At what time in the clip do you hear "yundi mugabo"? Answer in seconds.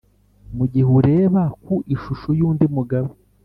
2.39-3.09